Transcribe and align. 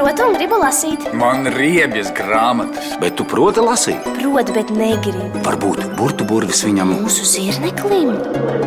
protu 0.00 0.24
un 0.24 0.36
gribu 0.36 0.56
lasīt. 0.60 1.04
Man 1.16 1.48
riebjas 1.52 2.10
grāmatas. 2.16 2.94
Bet 3.02 3.18
tu 3.18 3.26
proti 3.28 3.60
lasīt? 3.64 4.06
Protu, 4.16 4.54
bet 4.56 4.72
negribu. 4.72 5.28
Varbūt 5.44 5.82
burbuļu 5.98 6.28
burvis 6.30 6.62
viņam. 6.64 6.94
Mūsu 7.02 7.26
zirneklim. 7.28 8.14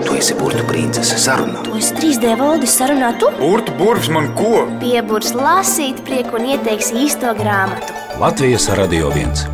Tu 0.06 0.18
esi 0.20 0.38
princese 0.70 1.18
sarunā. 1.18 1.64
To 1.66 1.74
es 1.80 1.90
3D 1.98 2.36
valdis 2.38 2.78
sarunā 2.78 3.14
tu. 3.18 3.32
Burtu 3.40 3.74
burvis 3.80 4.12
man 4.14 4.30
ko? 4.38 4.68
Pieburs 4.84 5.34
lasīt 5.34 6.04
prieku 6.06 6.38
un 6.38 6.52
ieteiks 6.54 6.94
īsto 6.94 7.34
grāmatu. 7.40 7.98
Latvijas 8.22 8.70
radio 8.78 9.10
viens. 9.14 9.48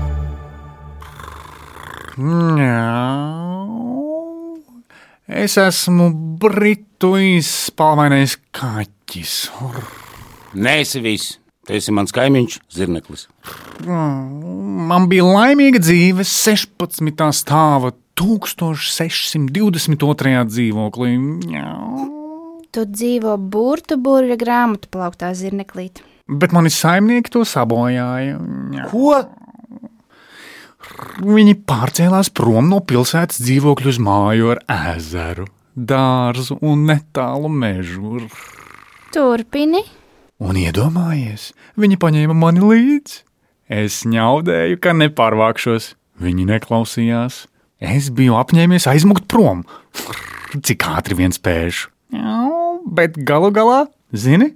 Es 5.30 5.55
esmu 5.61 6.11
britu 6.41 7.16
izspalvainais 7.23 8.36
kaķis. 8.52 9.46
Nē, 10.59 10.82
esi 10.84 11.00
viss. 11.05 11.39
Tu 11.70 11.78
esi 11.78 11.94
mans 11.94 12.10
kaimiņš, 12.10 12.56
zirneklis. 12.73 13.28
Man 13.86 15.04
bija 15.12 15.22
laimīga 15.22 15.77
dzīve 15.84 16.23
16. 16.26 17.27
stāva 17.38 17.91
1622. 18.18 20.34
dzīvoklī. 20.50 21.12
Tu 22.74 22.86
dzīvo 22.90 23.38
burbuļu 23.54 24.34
grāmatu 24.41 24.90
plauktā 24.90 25.30
zirneklīt. 25.38 26.02
Bet 26.26 26.50
mani 26.58 26.74
saimnieki 26.74 27.30
to 27.38 27.46
sabojāja. 27.46 28.41
Ko? 28.90 29.30
Viņi 31.22 31.54
pārcēlās 31.70 32.34
prom 32.34 32.66
no 32.74 32.82
pilsētas 32.82 33.38
dzīvokļu 33.46 33.94
uz 33.94 34.02
māju 34.02 34.49
ar 34.55 34.66
ezeru, 34.96 35.46
dārzu 35.77 36.58
un 36.66 36.90
netālu 36.90 37.46
mežu. 37.54 38.26
Turpini. 39.13 39.98
Un 40.39 40.55
iedomājies, 40.55 41.52
viņi 41.79 41.99
paņēma 41.99 42.35
mani 42.38 42.63
līdzi. 42.63 43.23
Es 43.70 44.02
ņaudēju, 44.09 44.79
ka 44.81 44.96
nepārvākšos. 44.98 45.93
Viņi 46.20 46.48
neklausījās. 46.49 47.43
Es 47.79 48.09
biju 48.12 48.35
apņēmies 48.35 48.90
aizmukt 48.91 49.27
prom, 49.31 49.62
cik 50.51 50.84
ātri 50.90 51.15
vien 51.15 51.31
spēšu. 51.31 51.91
Bet 52.90 53.20
galu 53.23 53.54
galā, 53.55 53.85
zini, 54.12 54.49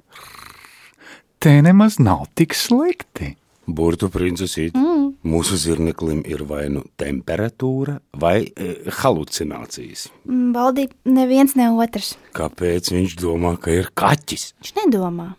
te 1.39 1.53
nemaz 1.63 1.99
nav 2.03 2.25
tik 2.35 2.55
slikti. 2.57 3.35
Burbuļu 3.63 4.09
princesīt, 4.11 4.73
mm. 4.75 5.05
mūsu 5.23 5.55
zirneklim 5.55 6.19
ir 6.27 6.41
vai 6.49 6.65
nu 6.73 6.81
temperatūra, 6.99 7.95
vai 8.19 8.41
e, 8.43 8.73
halucinācijas. 8.99 10.09
Baldi, 10.27 10.89
neviens 11.07 11.55
ne 11.55 11.69
otrs. 11.71 12.17
Kāpēc 12.35 12.91
viņš 12.91 13.15
domā, 13.21 13.53
ka 13.63 13.71
ir 13.71 13.87
kaķis? 13.95 14.49
Viņš 14.59 14.75
nedomā, 14.81 15.29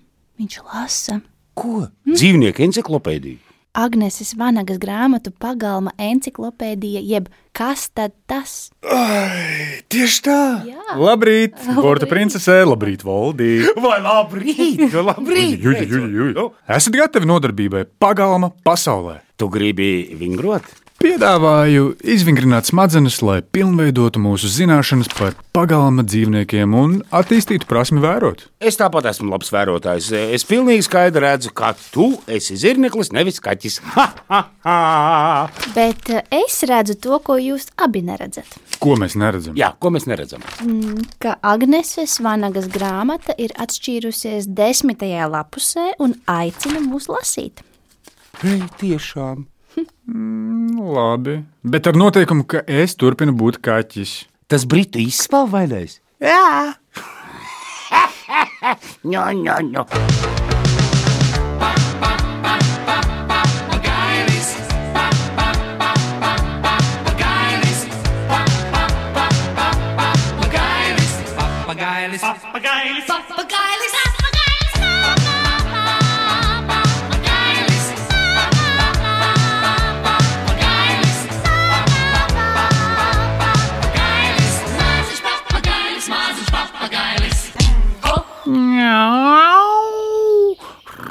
viņš 0.41 0.61
lasa. 0.67 1.21
Ko? 1.55 1.87
Mm. 2.07 2.15
Dzīvnieku 2.19 2.65
encyklopēdija. 2.67 3.41
Agneses 3.75 4.37
Vanagas 4.39 4.79
grāmatu 4.79 5.33
pagalma 5.35 5.91
enciklopēdija, 5.99 7.01
jeb 7.03 7.27
kas 7.59 7.89
tad 7.91 8.13
tas? 8.31 8.69
Ai, 8.87 9.83
tieši 9.91 10.21
tā! 10.23 10.37
Jā. 10.69 10.95
Labrīt, 10.95 11.59
Borta 11.75 12.07
princese, 12.07 12.61
labrīt, 12.69 13.03
Valdī! 13.07 13.65
Vai 13.85 13.99
labrīt? 14.05 14.85
labrīt. 14.95 15.59
Juj, 15.59 15.83
juj, 15.91 16.07
juj. 16.07 16.47
Esat 16.71 16.95
gatavi 16.95 17.27
nodarbībai 17.27 17.83
pagalma 17.99 18.53
pasaulē? 18.63 19.19
Tu 19.35 19.51
gribi 19.51 19.91
vingrot? 20.23 20.71
Piedāvāju 21.03 21.89
izvingrināt 22.07 22.69
smadzenes, 22.71 23.19
lai 23.27 23.41
pilnveidotu 23.55 24.21
mūsu 24.23 24.49
zināšanas 24.49 25.11
par 25.13 25.35
pagalma 25.53 26.05
dzīvniekiem 26.07 26.75
un 26.79 26.95
attīstītu 27.15 27.67
prasmi 27.69 28.01
vērot. 28.01 28.47
Es 28.63 28.79
tāpat 28.81 29.09
esmu 29.11 29.29
labs 29.33 29.51
vērotājs. 29.53 30.09
Es 30.37 30.47
pilnīgi 30.49 30.87
skaidri 30.87 31.25
redzu, 31.27 31.51
ka 31.57 31.73
tu 31.93 32.07
esi 32.31 32.57
zirneklis, 32.61 33.11
nevis 33.13 33.43
kaķis. 33.45 33.81
Ha, 33.95 34.07
ha, 34.31 34.41
ha. 34.65 35.69
Bet 35.75 36.09
eh, 36.15 36.25
es 36.41 36.61
redzu 36.71 36.97
to, 37.03 37.19
ko 37.27 37.37
jūs 37.43 37.69
abi 37.85 38.01
neredzat. 38.07 38.57
Ko 38.83 38.97
mēs 39.01 39.19
neredzam? 39.21 39.59
Jā, 39.59 39.73
ko 39.79 39.93
mēs 39.95 40.07
neredzam? 40.11 40.43
Mm, 40.65 41.05
Ka 41.23 41.37
Agneses 41.45 42.17
Vanagas 42.25 42.71
grāmata 42.73 43.37
ir 43.39 43.53
atšķīrusies 43.61 44.49
desmitajā 44.57 45.27
lapusē 45.31 45.93
un 46.03 46.17
aicina 46.31 46.81
mūs 46.87 47.11
lasīt. 47.13 47.65
Ei, 48.43 48.63
tiešām. 48.81 49.45
Labi, 50.07 51.39
bet 51.65 51.87
ar 51.89 51.97
noteikumu, 51.97 52.45
ka 52.45 52.61
es 52.69 52.93
turpinu 53.01 53.33
būt 53.41 53.63
kaķis. 53.65 54.13
Tas 54.53 54.67
britu 54.69 55.01
izspēlvainais? 55.01 55.97
Jā. 56.21 56.77
ņo, 59.11 59.25
ņo, 59.41 59.57
ņo. 59.73 59.89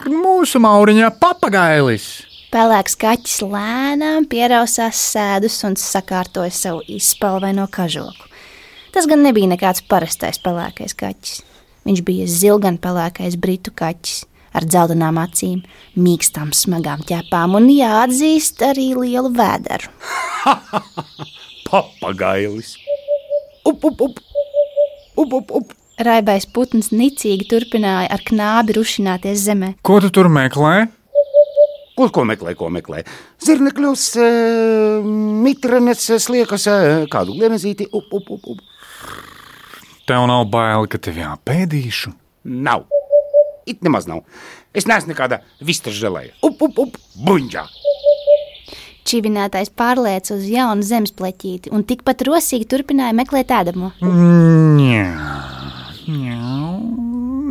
Mūsu 0.09 0.59
mauriņā 0.63 1.09
papagailis! 1.22 2.06
Pelēks 2.53 2.94
kaķis 3.01 3.39
lēnām 3.50 4.28
pierausās 4.29 5.00
sēdus 5.13 5.56
un 5.66 5.73
sakārtoja 5.79 6.53
savu 6.53 6.84
izspēlvaino 6.91 7.66
kažoku. 7.73 8.29
Tas 8.94 9.07
gan 9.09 9.23
nebija 9.25 9.50
nekāds 9.50 9.81
parastais 9.89 10.38
pelēkais 10.44 10.94
kaķis. 11.00 11.41
Viņš 11.88 12.03
bija 12.06 12.28
zilganpelēkais 12.29 13.39
britu 13.41 13.73
kaķis 13.73 14.22
ar 14.53 14.67
dzeltenām 14.69 15.17
acīm, 15.17 15.63
mīkstām, 15.97 16.53
smagām 16.53 17.01
ķepām 17.09 17.57
un, 17.57 17.69
jāatzīst, 17.73 18.61
arī 18.69 18.91
lielu 19.00 19.34
vēderu. 19.34 19.90
Papagailis. 21.69 22.75
Up, 23.66 23.81
up, 23.81 24.01
up. 24.01 24.19
Up, 25.17 25.34
up, 25.34 25.55
up. 25.57 25.73
Raibais 26.02 26.48
putns 26.50 26.90
nicīgi 26.90 27.46
turpināja 27.52 28.09
ar 28.14 28.24
knābi 28.26 28.78
rušināties 28.80 29.44
zemē. 29.46 29.74
Ko 29.86 30.00
tu 30.02 30.09
tur 30.14 30.30
meklē? 30.31 30.88
Ko, 31.94 32.08
ko 32.09 32.24
meklē, 32.26 32.56
ko 32.58 32.72
meklē? 32.74 33.04
Zirnekļus, 33.46 34.08
e, 34.18 34.30
mitrenes, 35.46 36.08
sliekas, 36.26 36.66
e, 36.66 37.06
kādu 37.14 37.36
gliemezīti. 37.38 37.86
Up, 37.94 38.09
up, 38.09 38.32
up, 38.34 38.48
up. 38.50 38.64
Tev 40.09 40.26
nav 40.28 40.48
bail, 40.50 40.88
ka 40.90 40.98
tevi 40.98 41.22
apēdīšu. 41.22 42.16
Nav. 42.44 42.88
It 43.70 43.86
nemaz 43.86 44.09
nav. 44.09 44.26
Es 44.74 44.90
neesmu 44.90 45.14
nekāda 45.14 45.44
vistas 45.62 45.94
žēlēja. 45.96 46.34
Up, 46.42 46.58
up, 46.66 46.82
up, 46.82 46.98
buļģā. 47.24 47.68
Čivinātais 49.08 49.70
pārlieca 49.70 50.34
uz 50.34 50.48
jaunu 50.50 50.84
zemes 50.88 51.14
pleķīti 51.14 51.72
un 51.76 51.86
tikpat 51.86 52.24
rosīgi 52.26 52.66
turpināja 52.72 53.14
meklēt 53.16 53.53
ēdamo. 53.53 53.94
Jā, 54.82 55.08
jā. 56.08 56.40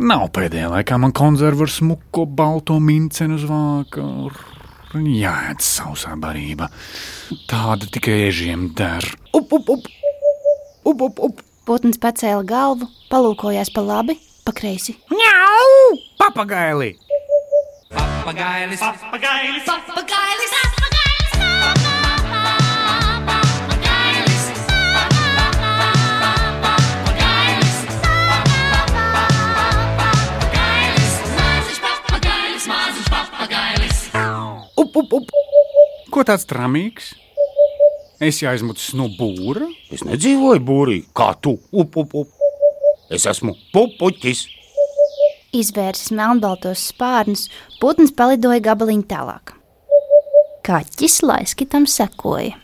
Nav 0.03 0.25
pēdējā 0.35 0.67
laikā 0.67 0.97
man 0.99 1.13
konzervu 1.15 1.63
ar 1.63 1.71
smuko 1.71 2.25
balto 2.27 2.75
mincenu 2.83 3.37
uz 3.37 3.45
vāka. 3.47 4.03
Jā, 4.99 5.31
ēd 5.53 5.63
sausā 5.63 6.17
barība. 6.19 6.67
Tāda 7.47 7.87
tikai 7.87 8.17
ežiem 8.27 8.67
der. 8.75 9.07
Up, 9.31 9.53
up, 9.55 9.69
up. 9.71 9.87
Up, 10.83 11.05
up, 11.07 11.23
up. 11.29 11.39
Putns 11.63 11.95
pacēla 12.03 12.43
galvu, 12.43 12.89
palūkojās 13.07 13.71
pa 13.71 13.85
labi, 13.87 14.17
pa 14.43 14.51
kreisi. 14.51 14.97
Ņau! 15.07 15.95
Papagaili! 16.19 16.97
Papagailis, 17.93 18.83
papagailis, 18.83 19.63
Papagailis, 19.69 20.53
Up, 20.65 20.72
Ko 36.13 36.21
tāds 36.21 36.43
tramīgs? 36.45 37.07
Es 38.21 38.43
jāizmucis 38.43 38.91
no 38.93 39.07
būra. 39.17 39.65
Es 39.89 40.03
nedzīvoju 40.05 40.61
būrī, 40.61 40.97
kā 41.17 41.31
tu. 41.41 41.55
Up, 41.73 41.97
up, 41.97 42.13
up. 42.13 42.29
Es 43.09 43.25
esmu 43.29 43.55
pupuķis. 43.73 44.43
Izvērsis 45.57 46.13
melnbaltos 46.13 46.83
spārnus, 46.91 47.47
putns 47.81 48.13
palidoja 48.13 48.61
gabaliņu 48.69 49.07
tālāk. 49.09 49.55
Kaķis 50.63 51.17
laiski 51.25 51.65
tam 51.69 51.89
sekoja. 51.89 52.55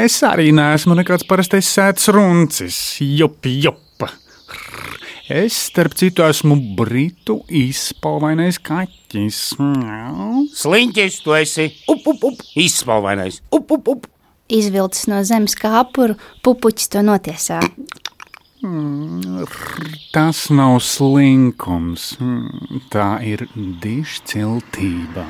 Es 0.00 0.16
arī 0.26 0.48
neesmu 0.56 0.96
nekāds 0.98 1.28
parastais 1.28 1.68
sēdes 1.68 2.08
runcis. 2.16 2.80
Jup, 3.04 3.44
jup. 3.44 3.84
Es, 5.28 5.52
starp 5.68 5.92
citu, 5.92 6.22
esmu 6.24 6.54
britu 6.72 7.34
izpalvainais 7.52 8.56
kaķis. 8.64 9.40
Sliņķis, 10.56 11.18
tu 11.20 11.34
esi 11.36 11.66
up, 11.84 12.06
up, 12.08 12.22
up, 12.30 12.40
izspalvainais. 12.56 13.42
Up, 13.52 13.68
up, 13.76 13.90
up. 13.92 14.06
Izvilcis 14.48 15.04
no 15.12 15.20
zemes 15.28 15.52
kāpuru, 15.60 16.16
pupuķis 16.40 16.88
to 16.94 17.04
notiesā. 17.04 17.60
Tas 20.16 20.40
nav 20.48 20.78
slinkums, 20.80 22.14
tā 22.88 23.10
ir 23.28 23.44
dišciltība. 23.84 25.26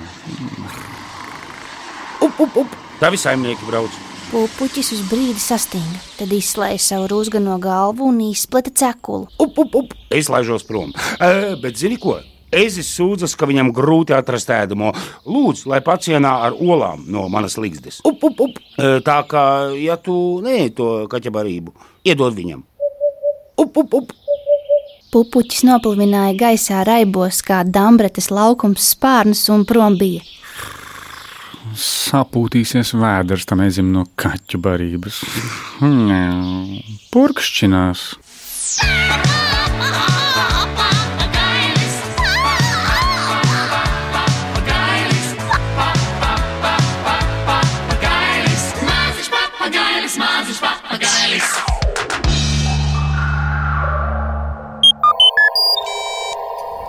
Up, 2.22 2.38
up, 2.38 2.54
up. 2.54 2.78
Tavi 3.02 3.18
saimnieki 3.18 3.66
brauc. 3.66 4.07
Pupuķis 4.28 4.90
uz 4.92 4.98
brīdi 5.08 5.40
sastinga, 5.40 6.02
tad 6.18 6.32
izslēdza 6.36 6.82
savu 6.82 7.06
rūsgano 7.08 7.54
galvu 7.62 8.10
un 8.10 8.18
izplata 8.26 8.68
cekulu. 8.76 9.24
Up, 9.40 9.56
up, 9.56 9.78
up. 9.78 9.94
Es 10.12 10.28
laižos 10.28 10.66
prom. 10.68 10.90
E, 11.16 11.54
bet 11.62 11.80
zini 11.80 11.96
ko? 11.96 12.18
Ezis 12.52 12.90
sūdzas, 12.92 13.32
ka 13.40 13.48
viņam 13.48 13.70
grūti 13.72 14.12
atrast 14.12 14.52
ēdamo. 14.52 14.92
Lūdzu, 15.24 15.70
lai 15.72 15.80
pacienā 15.84 16.34
ar 16.44 16.58
olām 16.60 17.06
no 17.08 17.24
manas 17.32 17.56
līgzdes. 17.56 18.02
Up, 18.04 18.20
up, 18.28 18.42
up. 18.44 18.60
E, 18.76 18.98
tā 19.06 19.16
kā, 19.30 19.44
ja 19.80 19.96
tu 19.96 20.18
neej 20.44 20.74
to 20.76 20.90
kaķabarību, 21.08 21.72
iedod 22.12 22.36
viņam. 22.36 22.66
Up, 23.56 23.80
up, 23.80 23.96
up. 23.96 24.12
Pupuķis 25.08 25.64
noplivināja 25.64 26.36
gaisā 26.36 26.84
raibos 26.84 27.40
kā 27.40 27.62
dambretes 27.64 28.28
laukums 28.28 28.92
spārnus 28.92 29.46
un 29.48 29.64
prom 29.64 29.96
bija. 29.96 30.20
Sapūtīsies 31.76 32.94
vēders 32.96 33.44
tam 33.48 33.60
ezim 33.64 33.90
no 33.92 34.06
kaķu 34.16 34.60
barības. 34.62 35.20
Purkšķinās. 37.12 38.08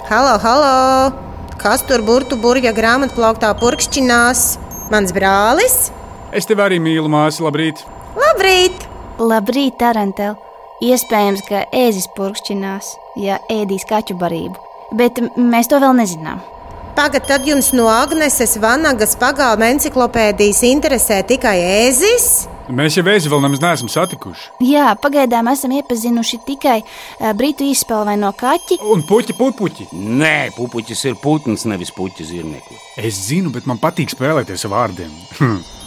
Halo, 0.10 0.40
halo! 0.42 1.30
Kas 1.60 1.84
tur 1.86 2.02
burtu 2.02 2.38
burvja 2.40 2.72
grāmatplauktā 2.74 3.52
purkšķinās? 3.60 4.69
Mans 4.90 5.12
brālis? 5.14 5.92
Es 6.34 6.48
tevi 6.50 6.64
arī 6.66 6.80
mīlu, 6.82 7.10
māsa, 7.14 7.44
labrīt! 7.46 7.84
Labrīt! 8.18 8.88
Labrīt, 9.22 9.76
Tarantel! 9.78 10.34
Iespējams, 10.82 11.44
ka 11.46 11.66
ēzis 11.76 12.08
purkšķinās, 12.16 12.96
ja 13.22 13.38
ēdīs 13.54 13.86
kaķu 13.86 14.16
barību, 14.18 14.58
bet 14.98 15.20
mēs 15.38 15.70
to 15.70 15.78
vēl 15.84 15.94
nezinām. 16.00 16.42
Pagaidā, 16.98 17.36
tad 17.36 17.46
jums 17.46 17.70
no 17.78 17.86
Agneses 17.92 18.58
Vanagas 18.64 19.14
pagalma 19.20 19.70
enciklopēdijas 19.76 20.64
interesē 20.72 21.20
tikai 21.28 21.60
ēzis? 21.84 22.48
Mēs 22.70 23.00
jau 23.00 23.04
vēzi 23.08 23.32
vēl 23.32 23.42
nemaz 23.42 23.64
neesam 23.64 23.90
satikuši. 23.90 24.52
Jā, 24.70 24.92
pagaidām 25.02 25.50
esam 25.50 25.74
iepazinuši 25.74 26.38
tikai 26.46 26.78
uh, 26.84 27.32
britu 27.38 27.66
izspēlvaino 27.66 28.30
kaķi. 28.38 28.78
Un 28.94 29.02
puķi, 29.10 29.34
pupuķi. 29.40 29.90
Nē, 29.94 30.52
pupuķis 30.58 31.02
ir 31.10 31.18
putns, 31.24 31.66
nevis 31.70 31.90
puķis 31.96 32.30
zirneklis. 32.30 32.86
Es 33.02 33.26
zinu, 33.32 33.50
bet 33.56 33.66
man 33.70 33.82
patīk 33.82 34.14
spēlēties 34.14 34.68
ar 34.70 34.76
vārdiem. 34.76 35.20
Hm. 35.40 35.79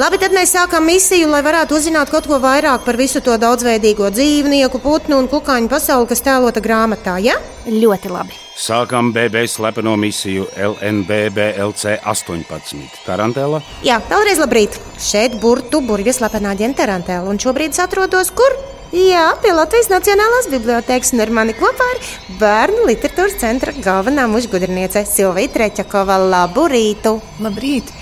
Labi, 0.00 0.16
tad 0.16 0.32
mēs 0.32 0.54
sākam 0.54 0.86
misiju, 0.88 1.26
lai 1.28 1.42
varētu 1.44 1.76
uzzināt 1.76 2.08
kaut 2.08 2.24
ko 2.24 2.38
vairāk 2.40 2.80
par 2.86 2.96
visu 2.96 3.20
to 3.20 3.34
daudzveidīgo 3.36 4.08
dzīvnieku, 4.14 4.80
putnu 4.80 5.18
un 5.20 5.28
kukaiņu 5.28 5.68
pasauli, 5.68 6.08
kas 6.08 6.24
tēlota 6.24 6.62
grāmatā. 6.64 7.18
Ja? 7.20 7.34
Ļoti 7.68 8.08
labi. 8.08 8.38
Sākam 8.56 9.10
BB 9.12 9.44
slepeno 9.52 9.92
misiju 10.00 10.46
LNBBLC 10.56 11.98
18. 12.08 13.04
Tarantela. 13.04 13.60
Jā, 13.84 14.00
vēlreiz 14.08 14.40
labrīt. 14.40 14.80
Šeit 14.96 15.36
burtu 15.42 15.82
burvja 15.84 16.16
slepenā 16.16 16.56
ģenterantēla, 16.56 17.28
un 17.28 17.40
šobrīd 17.42 17.76
es 17.76 17.84
atrodos 17.84 18.32
kur? 18.32 18.56
Jā, 18.96 19.30
pie 19.44 19.52
Latvijas 19.56 19.92
Nacionālās 19.92 20.48
bibliotēkas, 20.52 21.12
un 21.12 21.24
ar 21.24 21.36
mani 21.36 21.52
kopā 21.56 21.84
ir 21.94 22.08
Bērnu 22.40 22.88
literatūras 22.88 23.36
centra 23.40 23.76
galvenā 23.76 24.24
mužgudriniece 24.28 25.04
Silvija 25.08 25.52
Trečakova. 25.52 26.16
Labu 26.32 26.64
rītu! 26.72 27.18
Labrīt! 27.44 27.92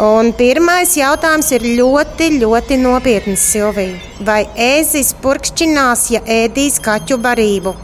Un 0.00 0.30
pirmais 0.32 0.94
jautājums 0.96 1.50
ir 1.52 1.66
ļoti, 1.76 2.30
ļoti 2.40 2.78
nopietns, 2.80 3.42
Silvija. 3.52 3.98
Vai 4.24 4.46
ēzis 4.56 5.12
purkšķinās, 5.20 6.06
ja 6.14 6.22
ēdīs 6.24 6.78
kaķu 6.80 7.18
barību? 7.20 7.74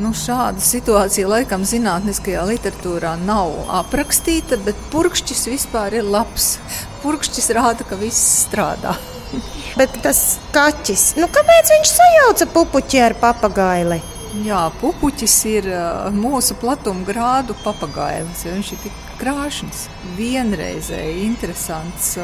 Nu, 0.00 0.14
šāda 0.16 0.62
situācija 0.64 1.28
laikam 1.28 1.66
zinātniskajā 1.68 2.46
literatūrā 2.48 3.12
nav 3.26 3.52
aprakstīta, 3.82 4.56
bet 4.64 4.80
purkšķis 4.94 5.44
vispār 5.52 5.98
ir 6.00 6.08
labs. 6.08 6.54
Purkšķis 7.02 7.52
rāda, 7.58 7.84
ka 7.84 8.00
viss 8.00 8.46
strādā. 8.46 8.96
Bet 9.78 9.94
tas 10.04 10.38
kaķis, 10.52 11.14
nu 11.20 11.28
kāpēc 11.32 11.70
viņš 11.72 11.92
sajauca 11.92 12.48
pupuķi 12.52 13.00
ar 13.00 13.14
papagaili? 13.20 14.00
Jā, 14.44 14.66
pupuķis 14.80 15.36
ir 15.48 15.68
ā, 15.72 15.86
mūsu 16.16 16.56
platuma 16.60 17.04
grādu 17.08 17.56
papagailis, 17.64 18.46
viņš 18.48 18.72
ir 18.72 18.84
tik 18.86 19.00
krāšņs. 19.22 19.84
Vienreizēji 20.18 21.26
interesants, 21.26 22.16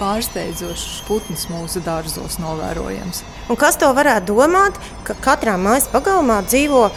pārsteidzošs 0.00 1.02
putns 1.08 1.46
mūsu 1.52 1.82
dārzos 1.84 2.40
novērojams. 2.42 3.22
Un 3.52 3.60
kas 3.60 3.78
to 3.80 3.92
varētu 3.96 4.32
domāt, 4.32 4.80
ka 5.06 5.16
katrā 5.28 5.56
mājas 5.60 5.88
pagalmā 5.92 6.42
dzīvo 6.48 6.88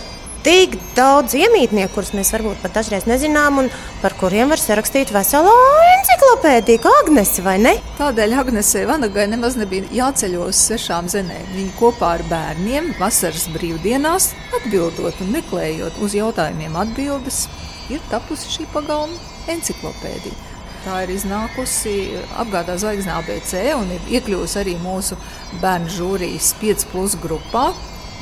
tik 0.43 0.77
daudz 0.95 1.35
iemītnieku, 1.35 1.91
kurus 1.97 2.13
mēs 2.15 2.31
varbūt 2.31 2.61
pat 2.63 2.77
dažreiz 2.77 3.05
nezinām, 3.09 3.59
un 3.63 3.69
par 3.99 4.15
kuriem 4.19 4.51
var 4.53 4.61
sarakstīt 4.61 5.11
veselu 5.11 5.51
enciklopēdiju, 5.97 6.81
kā 6.83 6.93
Agnese, 7.01 7.43
vai 7.43 7.57
ne? 7.61 7.73
Tādēļ 7.99 8.37
Agnesei 8.43 8.85
Vanagai 8.87 9.27
nemaz 9.31 9.57
nebija 9.59 9.89
jāceļo 9.99 10.47
uz 10.47 10.61
svešām 10.69 11.09
zemēm. 11.11 11.49
Viņa 11.57 11.75
kopā 11.79 12.15
ar 12.17 12.23
bērniem 12.31 12.93
vasaras 13.01 13.49
brīvdienās 13.55 14.31
atbildot 14.61 15.19
un 15.25 15.33
meklējot 15.35 15.99
uz 16.05 16.15
jautājumiem 16.15 16.79
atbildes, 16.79 17.47
ir 17.93 18.01
tapusi 18.11 18.51
šī 18.53 18.67
pagalma 18.73 19.17
enciklopēdija. 19.51 20.47
Tā 20.85 21.01
ir 21.03 21.11
iznākusi 21.11 21.93
apgādā 22.39 22.77
zvaigznā 22.79 23.17
ABC 23.19 23.65
un 23.75 23.91
ir 23.91 24.11
iekļuvusi 24.15 24.59
arī 24.61 24.77
mūsu 24.79 25.17
bērnu 25.59 25.91
žūrijas 25.97 26.53
5 26.61 26.87
plus 26.93 27.17
grupā. 27.19 27.69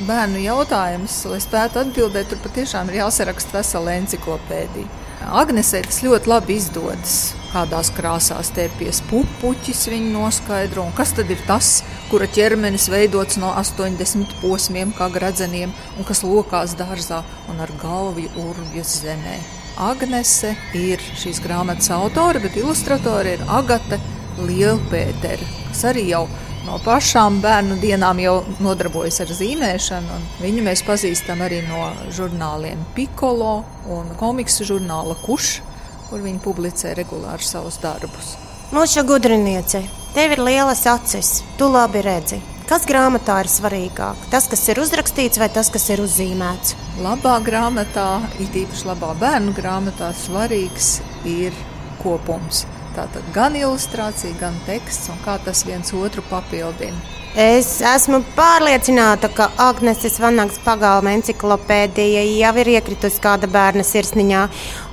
Bērnu 0.08 0.42
jautājums, 0.42 1.20
lai 1.30 1.40
spētu 1.42 1.82
atbildēt, 1.82 2.30
tur 2.30 2.42
patiešām 2.42 2.90
ir 2.90 3.00
jāsaraksta 3.00 3.58
vesela 3.58 3.94
enciklopēdija. 3.98 4.90
Agnesē 5.38 5.82
tas 5.86 6.02
ļoti 6.06 6.30
labi 6.30 6.58
izdodas. 6.58 7.37
Kādās 7.48 7.88
krāsās 7.96 8.50
tērpies 8.52 8.98
pupuķis, 9.08 9.86
viņa 9.88 10.10
noskaidro, 10.12 10.82
un 10.84 10.92
kas 10.96 11.14
tad 11.16 11.30
ir 11.32 11.40
tas, 11.48 11.78
kura 12.10 12.28
ķermenis 12.28 12.90
veidots 12.92 13.38
no 13.40 13.54
80 13.56 14.34
posmiem, 14.42 14.92
kā 14.96 15.08
gradzeniem, 15.14 15.72
un 15.96 16.08
kas 16.08 16.20
lokās 16.26 16.76
dārzā 16.76 17.22
un 17.48 17.62
ar 17.64 17.72
galvu 17.80 18.26
urvjas 18.44 18.98
zemē. 19.00 19.38
Agnese 19.80 20.52
ir 20.76 21.00
šīs 21.16 21.40
grāmatas 21.40 21.88
autore, 21.94 22.42
bet 22.42 22.58
ilustratori 22.60 23.38
ir 23.38 23.46
Agate 23.48 23.96
Lielpētera, 24.42 25.48
kas 25.70 25.84
arī 25.88 26.08
jau 26.10 26.26
no 26.66 26.76
pašām 26.84 27.38
bērnu 27.40 27.78
dienām 27.80 28.20
jau 28.20 28.34
nodarbojas 28.60 29.22
ar 29.24 29.32
zīmēšanu. 29.38 30.18
Viņu 30.42 30.66
mēs 30.66 30.84
pazīstam 30.84 31.40
arī 31.46 31.62
no 31.64 31.88
žurnāliem 32.12 32.82
Piccolo 32.96 33.62
un 33.94 34.12
komiksu 34.20 34.66
žurnāla 34.68 35.16
Kuš, 35.22 35.62
kur 36.10 36.22
viņi 36.24 36.42
publicē 36.44 36.94
regulāri 36.98 37.44
savus 37.44 37.78
darbus. 37.82 38.36
Mūsu 38.74 39.04
gudriniece, 39.08 39.82
tev 40.16 40.36
ir 40.36 40.44
lielas 40.44 40.84
acis, 40.90 41.38
tu 41.60 41.70
labi 41.72 42.02
redzi. 42.04 42.40
Kas 42.68 42.84
grāmatā 42.84 43.38
ir 43.40 43.48
svarīgāk? 43.48 44.26
Tas, 44.28 44.44
kas 44.52 44.66
ir 44.68 44.80
uzrakstīts, 44.82 45.40
vai 45.40 45.48
tas, 45.48 45.70
kas 45.72 45.88
ir 45.88 46.02
uzzīmēts? 46.04 46.74
Labā 47.00 47.38
grāmatā, 47.46 48.10
it 48.36 48.58
īpaši 48.60 48.90
labā 48.90 49.14
bērnu 49.22 49.56
grāmatā, 49.56 50.10
svarīgs 50.26 50.98
ir 51.24 51.56
kopums. 52.02 52.66
Tātad 52.98 53.26
gan 53.30 53.54
ilustrācija, 53.54 54.34
gan 54.40 54.56
teksts, 54.66 55.06
un 55.12 55.20
kā 55.22 55.36
tas 55.44 55.62
viens 55.68 55.92
otru 55.94 56.24
papildina. 56.26 56.98
Es 57.38 57.68
esmu 57.84 58.18
pārliecināta, 58.34 59.28
ka 59.30 59.46
Agnēs 59.62 60.16
Vanagas 60.18 60.58
pagalma 60.64 61.12
enciklopēdija 61.14 62.24
jau 62.24 62.50
ir 62.58 62.70
iekritusi 62.72 63.20
kāda 63.22 63.46
bērna 63.52 63.84
sirsniņā. 63.86 64.40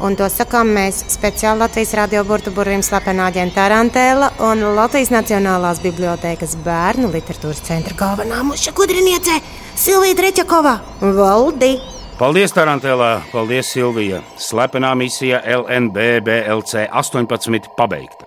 Un 0.05 0.19
to 0.19 0.27
sakām 0.29 0.69
mēs 0.75 1.01
speciāli 1.15 1.63
Latvijas 1.63 1.95
radio 1.97 2.21
burbuļu 2.27 2.53
burvim 2.59 2.85
slepenā 2.85 3.31
aģenta 3.31 3.63
Tarantēla 3.63 4.31
un 4.51 4.61
Latvijas 4.77 5.09
Nacionālās 5.15 5.81
bibliotēkas 5.81 6.59
bērnu 6.67 7.09
literatūras 7.15 7.65
centra 7.65 7.97
galvenā 7.97 8.45
muša 8.45 8.75
gudriniece 8.77 9.41
Silvija 9.73 10.21
Trečakova. 10.21 10.77
Valdi! 11.01 11.94
Paldies, 12.15 12.53
Tarantēlā! 12.55 13.25
Paldies, 13.33 13.67
Silvija! 13.73 14.21
Slepenā 14.39 14.93
misija 14.95 15.41
LNBBLC 15.43 16.87
18 16.87 17.67
pabeigta. 17.75 18.23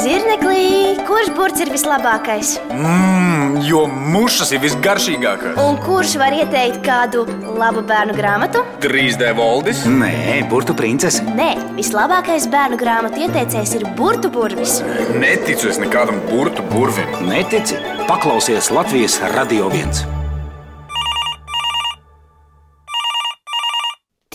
Zirneklī, 0.00 0.96
kur 1.06 1.14
Kurš 1.24 1.36
burts 1.36 1.60
ir 1.64 1.70
vislabākais? 1.72 2.48
Mmm, 2.68 3.54
jo 3.64 3.86
mušas 3.88 4.50
ir 4.52 4.60
visgaršīgākās. 4.60 5.54
Un 5.62 5.78
kurš 5.80 6.18
var 6.20 6.34
ieteikt 6.36 6.82
kādu 6.84 7.22
labu 7.56 7.80
bērnu 7.88 8.12
grāmatu? 8.18 8.60
3D 8.84 9.30
valdis. 9.38 9.80
Nē, 9.88 10.42
burtu 10.50 10.76
princese. 10.76 11.24
Nē, 11.38 11.54
vislabākais 11.78 12.44
bērnu 12.52 12.76
grāmatu 12.80 13.24
ieteicējs 13.24 13.72
ir 13.78 13.86
burtu 13.96 14.28
burvis. 14.34 14.82
Neticu 15.16 15.72
es 15.72 15.80
nekādam 15.80 16.20
burtu 16.28 16.66
burvim. 16.74 17.08
Netici? 17.24 17.80
Paklausies 18.04 18.68
Latvijas 18.74 19.16
Radio 19.32 19.72
1. 19.72 20.13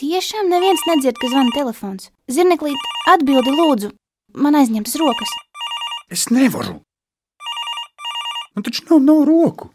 Tiešām 0.09 0.47
neviens 0.49 0.81
nedzird, 0.89 1.19
ka 1.21 1.27
zvana 1.29 1.51
telefons. 1.53 2.07
Zirneklīt, 2.33 2.85
atbildi 3.11 3.51
lūdzu. 3.53 3.89
Man 4.41 4.57
aizņemtas 4.57 4.95
rokas. 4.97 5.33
Es 6.09 6.23
nevaru. 6.33 6.79
Man 8.57 8.65
taču 8.65 8.87
nav, 8.89 9.03
nav 9.05 9.21
roku. 9.29 9.69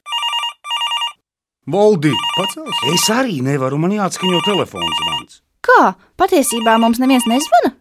Valdi, 1.70 2.10
pacels! 2.34 2.82
Es 2.96 3.06
arī 3.14 3.38
nevaru, 3.46 3.78
man 3.78 3.94
jāatskaņo 3.94 4.42
telefons 4.48 4.98
zvans. 5.04 5.38
Kā? 5.62 5.94
Patiesībā 6.18 6.80
mums 6.82 6.98
neviens 6.98 7.30
nezvana? 7.30 7.76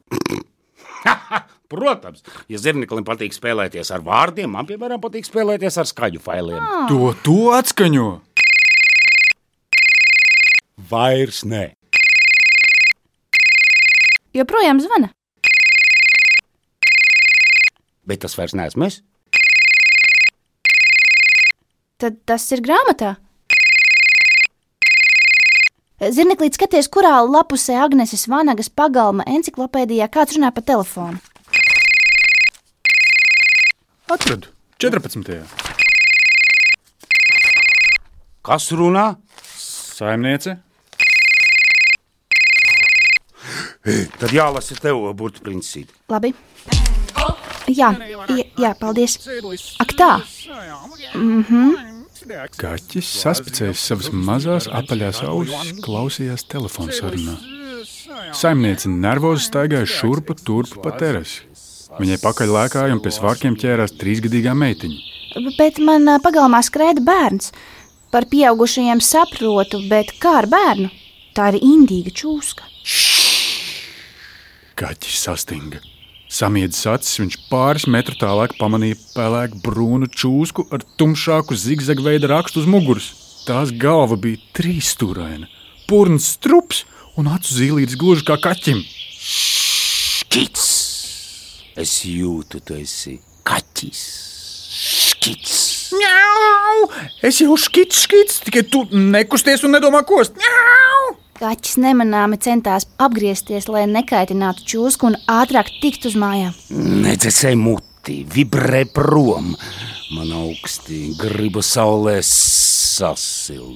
Protams, 1.74 2.22
ja 2.53 2.62
zirneklim 2.62 3.01
patīk 3.07 3.33
spēlēties 3.33 3.89
ar 3.98 4.05
vārdiem, 4.05 4.53
man, 4.53 4.69
piemēram, 4.69 5.01
patīk 5.01 5.25
spēlēties 5.25 5.81
ar 5.81 5.89
skaļu 5.89 6.22
failiem. 6.22 6.74
To, 6.93 7.15
to 7.25 7.39
atskaņo! 7.57 8.12
Vairs 10.93 11.48
nē. 11.50 11.72
Joprojām 14.33 14.79
zvana. 14.81 15.11
Bet 18.03 18.23
tas 18.25 18.33
vairs 18.37 18.55
neesmu 18.57 18.87
es. 18.89 19.01
Tad 22.01 22.17
tas 22.27 22.47
ir 22.51 22.63
grāmatā. 22.65 23.13
Zirneklīt, 26.03 26.57
skaties, 26.57 26.89
kurā 26.91 27.21
lapusē 27.23 27.77
Agneses 27.79 28.25
Vanagas 28.27 28.67
pagalma 28.67 29.23
enciklopēdijā 29.29 30.09
kāds 30.11 30.35
runā 30.35 30.49
pa 30.51 30.65
telefonu. 30.65 31.21
Atradu 34.11 34.49
14. 34.83 35.45
Kas 38.43 38.67
runā? 38.75 39.05
Saimniece. 39.55 40.57
Tad 43.83 44.31
jālasa 44.31 44.77
tev, 44.79 45.01
burbuļu 45.11 45.43
princīte. 45.43 45.91
Labi. 46.11 46.31
Jā, 47.67 47.89
jā, 47.99 48.45
jā, 48.59 48.71
paldies. 48.79 49.17
Ak, 49.83 49.91
tā. 49.99 50.11
Kaķis 52.59 53.09
saspicējis 53.19 53.83
savas 53.89 54.09
mazās 54.15 54.69
apaļās 54.71 55.19
ausis, 55.27 55.73
klausījās 55.83 56.47
telefona 56.47 56.95
sarunā. 56.95 57.35
Saimniece 58.35 58.91
nervozi 58.91 59.49
staigāja 59.49 59.89
šurpu 59.89 60.37
turpu 60.39 60.79
pa 60.83 60.95
terasi. 60.99 61.43
Viņai 61.99 62.19
pakaļ 62.23 62.53
lēkāja 62.55 62.95
un 62.95 63.01
pie 63.03 63.11
svārkiem 63.13 63.57
ķērās 63.59 63.95
trīsgadīgā 63.99 64.55
meitiņa. 64.57 64.99
Bet 65.59 65.79
man 65.83 66.07
pagalmā 66.23 66.63
skraida 66.65 67.03
bērns. 67.03 67.51
Par 68.13 68.27
pieaugušajiem 68.29 69.01
saprotu, 69.01 69.81
bet 69.89 70.15
kā 70.21 70.37
ar 70.43 70.47
bērnu? 70.49 70.91
Tā 71.33 71.51
ir 71.53 71.63
indīga 71.65 72.13
čūska. 72.13 72.73
Kaķis 74.80 75.18
sastinga. 75.27 75.82
Samiedzis 76.34 76.88
acis, 76.89 77.20
viņš 77.22 77.36
pāris 77.51 77.84
metru 77.94 78.15
tālāk 78.18 78.56
pamanīja 78.58 78.98
pelēku 79.13 79.60
brūnu 79.62 80.08
čūsku 80.10 80.65
ar 80.74 80.82
tumšāku 80.98 81.53
zigzagveida 81.53 82.32
rakstu 82.32 82.63
uz 82.63 82.70
muguras. 82.70 83.12
Tās 83.46 83.70
galva 83.77 84.18
bija 84.18 84.42
trīsstūraina, 84.58 85.46
purns 85.86 86.32
strups 86.39 86.86
un 87.20 87.30
acu 87.30 87.53
zīlītes 87.53 88.00
gluži 88.01 88.25
kā 88.25 88.39
kaķim. 88.42 88.82
Škits! 89.20 90.65
Es 91.77 92.00
jūtu, 92.08 92.63
tu 92.65 92.80
esi 92.80 93.20
kaķis. 93.46 94.01
Škits! 94.74 95.62
Ņau! 95.94 96.89
Es 97.30 97.44
jau 97.44 97.53
skits, 97.62 98.08
skits, 98.08 98.42
tikai 98.48 98.65
tu 98.65 98.88
nekusties 98.89 99.62
un 99.68 99.77
nedomā 99.77 100.01
kost. 100.08 100.34
Ņau! 100.42 100.92
Kaķis 101.43 101.75
nemanāmi 101.83 102.38
centās 102.39 102.85
apgriezties, 103.03 103.65
lai 103.67 103.81
nekaitinātu 103.91 104.63
čūsku 104.63 105.09
un 105.09 105.17
ātrāk 105.27 105.67
tiktu 105.81 106.07
uz 106.07 106.15
mājām. 106.15 106.53
Nedzēsēji 107.03 107.57
muti, 107.59 108.23
vibrē 108.31 108.85
prom. 108.95 109.51
Man 110.15 110.31
augsti 110.38 111.12
gribu 111.19 111.59
saulē 111.59 112.23
sasildīties. 112.23 113.73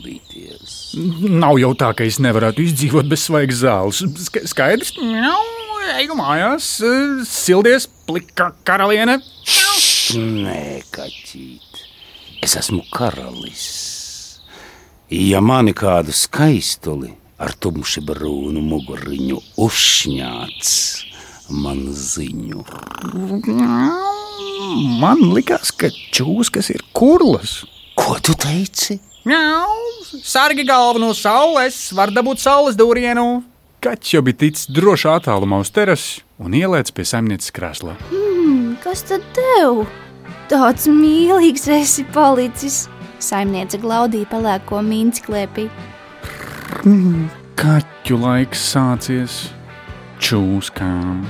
Nav 1.27 1.59
jau 1.59 1.73
tā, 1.75 1.91
ka 1.91 2.07
es 2.07 2.23
nevarētu 2.23 2.63
izdzīvot 2.69 3.03
bez 3.11 3.27
svaigas 3.27 3.59
zāles. 3.65 3.99
Sk 4.29 4.47
skaidrs? 4.53 4.95
Ņau! 5.03 5.43
Eju 5.97 6.15
mājās, 6.15 6.71
sildies, 7.27 7.91
plika 8.07 8.55
karaliene. 8.63 9.19
Nē, 10.15 10.87
kaķīt, 10.95 11.83
es 12.47 12.55
esmu 12.63 12.87
karalis. 12.95 13.67
Ja 15.11 15.43
mani 15.43 15.75
kādu 15.75 16.15
skaistuli 16.15 17.11
ar 17.37 17.53
tumši 17.61 18.01
brūnu 18.05 18.61
muguriņu 18.65 19.39
uzšņāts, 19.61 20.71
man 21.53 21.83
ziņu. 21.93 22.63
Man 25.01 25.21
likās, 25.35 25.71
ka 25.71 25.91
čūskas 25.93 26.71
ir 26.73 26.83
kurlas. 26.97 27.61
Ko 27.97 28.17
tu 28.21 28.33
teici? 28.37 28.99
Ņau! 29.27 29.67
Sargi 30.23 30.63
galvu 30.67 31.01
no 31.03 31.11
saules, 31.17 31.89
var 31.95 32.13
dabūt 32.15 32.41
saules 32.41 32.77
dūrienu. 32.79 33.43
Kaķis 33.83 34.13
jau 34.15 34.21
bija 34.25 34.39
ticis 34.41 34.69
drošā 34.73 35.17
attālumā 35.19 35.59
uz 35.61 35.69
terases 35.73 36.21
un 36.41 36.55
ielēcis 36.57 36.95
pie 36.95 37.05
saimnieces 37.05 37.53
krēslā. 37.53 37.93
Mm, 38.09 38.77
kas 38.81 39.03
tad 39.05 39.25
tev? 39.37 39.83
Tāds 40.49 40.87
mīlīgs 40.89 41.67
esi 41.75 42.05
palicis. 42.15 42.85
Saimniece 43.21 43.79
glaudīja 43.81 44.29
pelēko 44.31 44.81
mīnci 44.85 45.25
klēpī. 45.25 45.67
Kaķu 46.67 48.17
laiks 48.19 48.59
sācies 48.73 49.35
čūskām. 50.19 51.21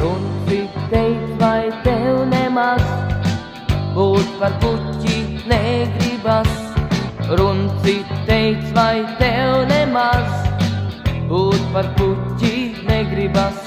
Runci 0.00 0.60
teikt, 0.88 1.34
vai 1.40 1.68
tev 1.84 2.22
nemaz 2.30 2.80
būt 3.96 4.32
par 4.40 4.56
puķi 4.62 5.18
negribas. 5.50 6.48
Runci 7.28 7.98
teikt, 8.30 8.72
vai 8.72 9.04
tev 9.20 9.68
nemaz 9.68 10.48
būt 11.28 11.68
par 11.76 11.92
puķi 12.00 12.54
negribas. 12.88 13.60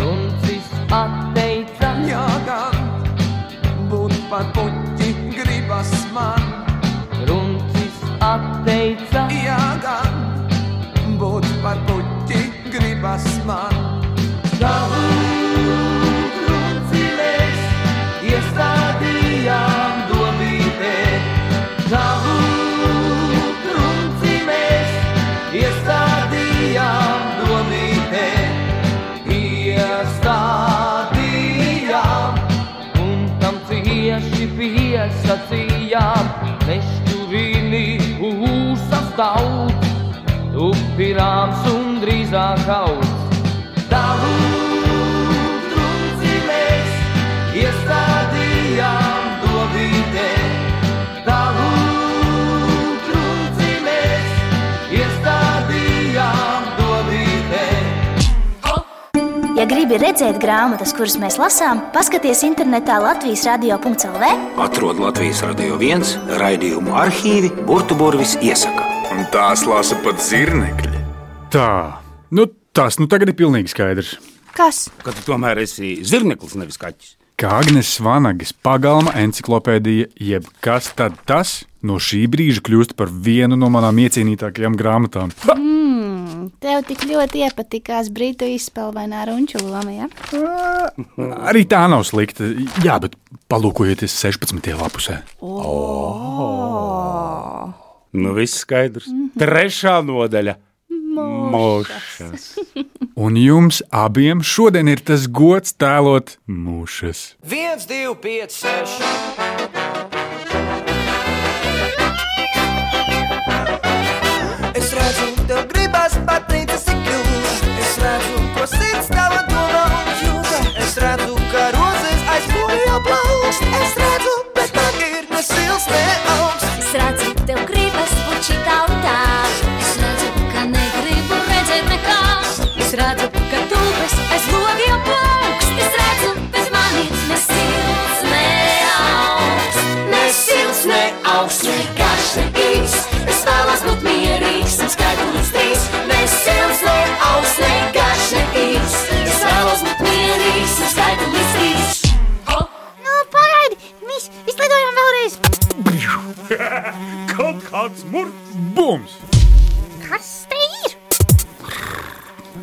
Runcis 0.00 0.72
atteica, 0.88 1.92
Jā, 2.08 2.26
gan 2.48 2.76
būt 3.92 4.16
par 4.32 4.48
puķi 4.56 4.85
Runcis 8.26 9.14
atteica, 9.14 9.22
Jā, 9.30 9.58
gan 9.82 11.14
būt 11.20 11.46
par 11.62 11.78
puķi 11.78 11.85
daudz, 39.16 39.72
tupirāms 40.52 41.64
un 41.72 41.98
drīzāk 42.02 42.62
kaut. 42.68 43.04
Tavu 43.90 44.32
trunci 45.72 46.32
mēs 46.48 46.96
iestādījām 47.62 49.30
dobītē. 49.44 50.28
Tavu 51.26 51.68
trunci 53.06 53.70
mēs 53.86 54.34
iestādījām 55.00 56.66
dobītē. 56.80 57.64
Ja 59.56 59.64
gribi 59.70 60.00
redzēt 60.02 60.42
grāmatas, 60.42 60.92
kuras 60.96 61.16
mēs 61.22 61.38
lasām, 61.40 61.86
paskaties 61.94 62.44
internetā 62.48 62.98
Latvijas 63.00 63.46
radio.cl. 63.48 64.26
Atrod 64.60 65.00
Latvijas 65.00 65.40
Radio 65.46 65.80
1 65.80 66.36
raidījumu 66.42 66.98
arhīvi 67.06 67.54
Burbuļsaktas 67.64 68.36
iesaka. 68.44 68.85
Un 69.26 69.32
tās 69.34 69.64
lasa 69.66 69.96
pat 70.04 70.20
zirnekļi. 70.22 71.00
Tā, 71.50 71.98
nu 72.30 72.44
tas 72.70 72.94
nu 73.00 73.08
tagad 73.10 73.32
ir 73.32 73.34
pilnīgi 73.34 73.72
skaidrs. 73.72 74.12
Kas? 74.54 74.84
Ka 75.02 75.10
tu 75.10 75.24
tomēr 75.26 75.58
esi 75.64 75.96
zirneklis, 76.06 76.54
nevis 76.54 76.78
kaķis. 76.78 77.16
kā 77.34 77.50
Agnēs 77.58 77.98
Vanagas 77.98 78.52
pagalma 78.54 79.10
enciklopēdija, 79.18 80.06
jeb 80.22 80.46
kas 80.62 80.94
tad 80.94 81.18
tas 81.26 81.64
no 81.82 81.98
šī 81.98 82.30
brīža 82.30 82.62
kļūst 82.68 82.94
par 82.94 83.10
vienu 83.10 83.58
no 83.58 83.66
manām 83.66 83.98
iecienītākajām 84.04 84.78
grāmatām. 84.78 85.34
Mm, 85.56 86.54
tev 86.62 86.86
tik 86.86 87.02
ļoti 87.10 87.42
iepatikās 87.48 88.06
brītu 88.14 88.46
izspēlvainā 88.54 89.26
runču 89.26 89.58
loma, 89.64 89.90
ja? 89.90 90.06
Arī 91.50 91.66
tā 91.66 91.82
nav 91.90 92.06
slikta. 92.06 92.46
Jā, 92.86 93.02
bet 93.02 93.18
palūkojieties 93.50 94.14
16. 94.22 94.70
lapusē. 94.78 95.18
Oh. 95.42 96.86
Nu, 98.16 98.32
viss 98.36 98.62
skaidrs. 98.64 99.08
Trešā 99.38 99.98
nodaļa. 100.06 100.56
Mošas. 101.16 102.56
Un 103.16 103.38
jums 103.40 103.80
abiem 104.04 104.42
šodien 104.44 104.90
ir 104.92 105.00
tas 105.00 105.24
gods 105.28 105.72
tēlot 105.80 106.36
mušas. 106.46 107.36
1, 107.48 107.86
2, 107.88 108.16
5, 108.20 108.58
6. 108.60 109.45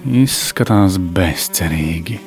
Izskatās 0.03 0.97
bezcerīgi. 0.99 2.17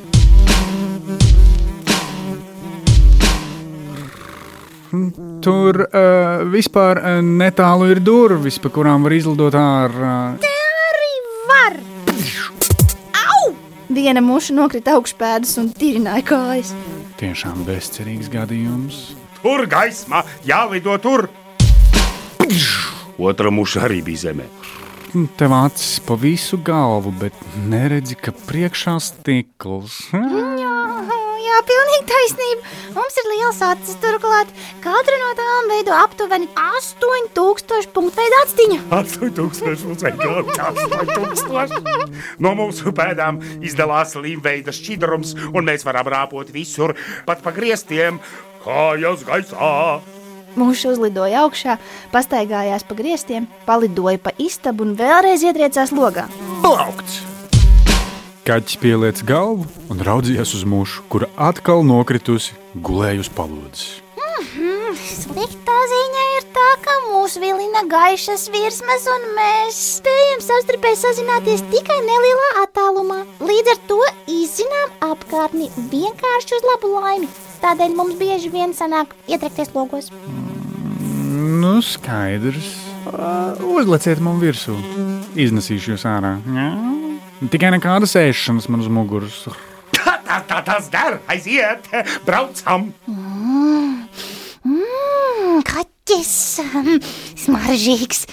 Tur 5.45 5.83
uh, 5.85 6.47
vispār 6.49 7.00
uh, 7.02 7.18
netālu 7.21 7.90
ir 7.92 8.00
durvis, 8.00 8.56
pa 8.62 8.71
kurām 8.73 9.04
var 9.04 9.12
izlidot 9.12 9.59
ārā. 9.61 10.14
Te 10.40 10.52
arī 10.87 11.11
var! 11.50 11.76
Au! 13.21 13.52
Viena 13.92 14.25
muša 14.25 14.56
nokrita 14.56 14.97
augšpēdas 14.97 15.52
un 15.61 15.68
tirināja 15.76 16.25
kājas. 16.33 16.73
Tiešām 17.21 17.61
bezcerīgs 17.68 18.33
gadījums. 18.33 19.02
Tur 19.42 19.66
gaismā, 19.68 20.25
jālido 20.49 20.97
tur. 20.97 21.28
Otra 23.21 23.52
muša 23.52 23.85
arī 23.85 24.00
bija 24.09 24.30
zemē. 24.30 24.49
Tev 25.16 25.52
acis 25.52 26.00
pa 26.04 26.14
visu 26.20 26.58
galvu, 26.61 27.08
bet 27.20 27.32
neredzi, 27.70 28.12
ka 28.20 28.35
priekšā 28.37 28.99
stikls. 29.00 29.94
Jā, 30.12 30.73
jā, 31.40 31.61
pilnīgi 31.70 32.04
taisnība. 32.11 32.73
Mums 32.92 33.16
ir 33.23 33.28
liels 33.30 33.62
acis, 33.64 33.96
turklāt 34.02 34.50
katra 34.85 35.16
no 35.23 35.30
tām 35.38 35.70
veido 35.73 35.94
aptuveni 35.96 36.50
8000 36.61 37.88
punktu 37.96 38.20
veidu 38.20 38.37
atstiņu. 38.42 38.78
8000! 38.92 40.04
No 42.44 42.52
mūsu 42.61 42.92
pēdām 42.92 43.40
izdalās 43.64 44.12
līmveida 44.20 44.75
šķidrums, 44.76 45.32
un 45.54 45.64
mēs 45.70 45.87
varam 45.88 46.12
rāpot 46.12 46.52
visur, 46.52 46.93
pat 47.25 47.40
pa 47.47 47.56
griestiem, 47.56 48.21
kājas 48.67 49.25
gaisā. 49.25 49.73
Mūžs 50.56 50.86
uzlidoja 50.95 51.45
augšā, 51.45 51.76
pastaigājās 52.14 52.86
pa 52.88 52.97
griestiem, 52.97 53.49
palidoja 53.69 54.21
pa 54.23 54.32
istabu 54.40 54.86
un 54.86 54.95
vēlreiz 54.97 55.45
ietriecās 55.45 55.92
logā. 55.92 56.26
Plaukts! 56.64 57.21
Kaķis 58.47 58.78
pieliec 58.78 59.21
galvu 59.26 59.66
un 59.90 60.00
raudzījās 60.06 60.52
uz 60.54 60.62
mušu, 60.71 61.02
kura 61.10 61.26
atkal 61.49 61.80
nokritusi, 61.82 62.54
gulēja 62.78 63.25
uz 63.25 63.30
palodzes. 63.34 63.86
Mhm, 64.21 64.95
Sliktā 65.02 65.76
ziņa 65.90 66.23
ir 66.36 66.47
tā, 66.54 66.69
ka 66.84 66.95
mūsu 67.08 67.42
vilina 67.42 67.82
gaišas 67.90 68.47
virsmas, 68.54 69.08
un 69.10 69.26
mēs 69.34 69.80
spējam 69.99 70.45
savstarpēji 70.47 71.00
sazināties 71.02 71.66
tikai 71.75 71.99
nelielā 72.06 72.49
attālumā. 72.62 73.25
Līdz 73.42 73.75
ar 73.75 73.82
to 73.90 74.00
izzinām 74.30 74.95
apkārtni 75.10 75.66
vienkārši 75.90 76.60
uz 76.60 76.71
labu 76.71 76.95
laimi. 77.00 77.32
Tādēļ 77.66 77.99
mums 77.99 78.14
bieži 78.21 78.54
vien 78.54 78.78
sanāk 78.78 79.19
ietrekties 79.26 79.75
logos. 79.75 80.12
Nu, 81.36 81.82
skaidrs. 81.82 82.66
Uh, 83.06 83.76
Uzleciet 83.76 84.20
man 84.25 84.40
virsū. 84.40 84.75
Iznesīšu 85.36 85.92
jūs 85.92 86.04
ārā. 86.08 86.36
Jā. 86.49 86.68
Tikai 87.52 87.70
nekādas 87.75 88.16
ēšanas 88.16 88.70
man 88.72 88.80
uz 88.80 88.88
muguras. 88.88 89.42
Tā, 89.92 90.16
tā, 90.25 90.38
tā 90.49 90.62
tas 90.64 90.88
der, 90.92 91.18
aiziet, 91.28 91.90
braucam! 92.25 92.88
Mm, 93.10 94.06
mm, 94.64 95.60
kaķis, 95.68 96.32
mm, 96.64 96.96
smaržīgs. 97.44 98.25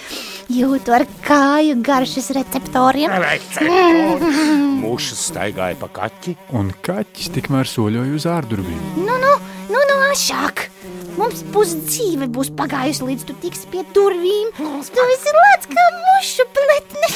Jūtu 0.54 0.92
ar 0.96 1.04
kāju 1.24 1.76
garšas 1.84 2.30
receptoriem. 2.36 3.12
Receptori. 3.20 4.32
Mūšas 4.80 5.26
staigāja 5.30 5.76
pa 5.80 5.92
kaķi. 6.00 6.38
Un 6.56 6.72
kaķis 6.84 7.32
tikmēr 7.36 7.68
soļoja 7.68 8.16
uz 8.16 8.28
ārdurvīm. 8.32 8.80
Nu, 9.04 9.20
nu, 9.20 9.36
nu, 9.68 9.84
nu 9.92 10.00
ašāk! 10.08 10.70
Mums 11.14 11.44
pusdzīve 11.54 12.26
būs 12.34 12.48
pagājusi, 12.58 13.04
līdz 13.06 13.26
tu 13.28 13.34
tiksi 13.42 13.68
pie 13.70 13.84
durvīm. 13.94 14.50
Tu 14.58 15.04
esi 15.14 15.34
lēts 15.36 15.68
kā 15.70 15.84
mušu 16.00 16.46
pletne. 16.56 17.10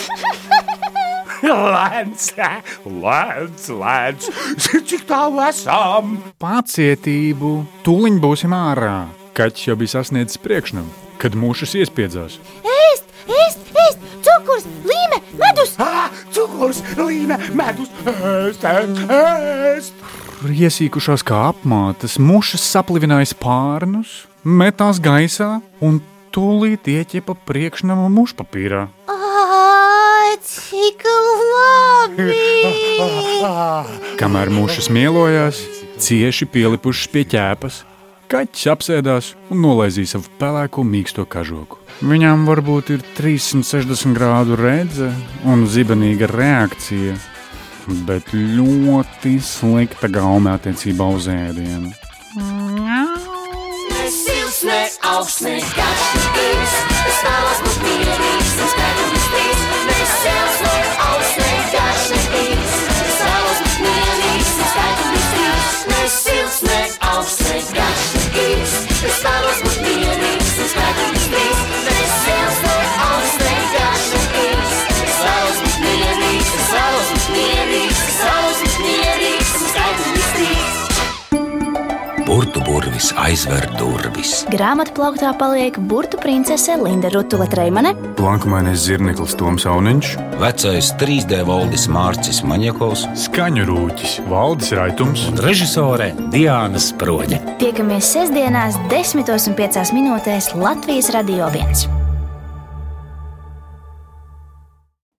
Lēns, 1.48 2.28
lēns, 3.04 3.66
lēns. 3.80 4.28
Cik 4.68 5.04
tālu 5.08 5.42
esam? 5.48 6.16
Pacietību, 6.42 7.52
tūliņ 7.86 8.20
būsim 8.22 8.54
ārā. 8.54 9.08
Kaķis 9.38 9.68
jau 9.68 9.76
bija 9.78 9.96
sasniedzis 9.96 10.40
priekšnamu, 10.42 10.90
kad 11.22 11.34
mūšas 11.38 11.74
iespiedzās. 11.82 12.38
ēst, 12.66 13.12
ēst, 13.26 13.74
ēst, 13.86 14.06
cukurs, 14.26 14.66
līme, 14.86 15.20
medus! 15.42 15.74
Ah, 15.82 16.08
cukurs, 16.34 16.82
līme, 16.98 17.38
medus, 17.54 17.90
ēst, 18.14 18.66
ēst, 18.66 19.04
ēst. 19.18 20.27
Iesīkušās 20.38 21.24
kā 21.26 21.48
apmātas, 21.50 22.14
mušas 22.22 22.62
saplivināja 22.62 23.32
spārnus, 23.32 24.28
metās 24.46 25.00
gaisā 25.02 25.58
un 25.82 25.98
tūlīt 26.30 26.86
ieķepa 26.86 27.34
priekšnamu 27.48 28.06
mušpapīrā. 28.14 28.86
Cik 30.48 31.02
labi! 31.52 32.30
Kamēr 34.20 34.50
mušas 34.54 34.86
mielojās, 34.94 35.58
cieši 35.98 36.46
pielipušas 36.52 37.10
pie 37.12 37.24
ķēpas, 37.32 37.80
kaķis 38.30 38.68
apsēdās 38.72 39.32
un 39.50 39.64
nolaizīja 39.64 40.14
savu 40.14 40.30
pelēko 40.38 40.84
mīksto 40.86 41.26
kažoku. 41.28 41.80
Viņām 42.06 42.46
varbūt 42.48 42.92
ir 42.94 43.02
360 43.18 44.14
grādu 44.16 44.56
redze 44.60 45.10
un 45.48 45.66
zibenīga 45.66 46.30
reakcija, 46.30 47.18
bet 48.08 48.32
ļoti 48.34 49.38
slikta 49.42 50.10
gaume 50.12 50.52
attiecībā 50.52 51.08
uz 51.16 51.28
ēdienu. 51.32 51.92
Ne 52.38 54.06
silts, 54.12 54.62
ne 54.68 54.80
augsts, 55.14 55.42
ne 55.46 55.56
garš, 55.72 56.06
ne 56.36 56.48
vēlos 57.24 57.64
būt 57.66 57.82
mierīgs 57.86 58.54
un 58.58 58.72
skaidrs. 58.74 59.28
Ne 59.32 59.98
silts, 59.98 60.26
ne 60.28 60.36
augsts, 60.36 60.57
aizver 83.24 83.66
durvis. 83.78 84.44
Grāmatā 84.52 84.94
plauktā 84.96 85.32
paliek 85.38 85.76
burbuļu 85.78 86.20
princese 86.22 86.76
Linda 86.80 87.10
Rutula 87.12 87.48
Treimane, 87.50 87.94
Blankumainais 88.18 88.80
zirneklis 88.86 89.36
Toms 89.38 89.66
Auniņš, 89.68 90.14
Vecais 90.38 90.92
3D 91.00 91.42
valdis 91.48 91.88
Mārcis 91.92 92.40
Maņakovs 92.46 93.06
skaņu 93.26 93.66
rūķis 93.68 94.16
Valdis 94.30 94.72
Raitums 94.78 95.26
un 95.30 95.42
režisore 95.44 96.12
Diana 96.32 96.80
Sproģe. 96.82 97.42
Tiekamies 97.62 98.14
sestdienās, 98.14 98.78
10,5 98.92 99.94
minūtēs 99.96 100.52
Latvijas 100.58 101.12
Radio 101.16 101.50
1. 101.52 101.97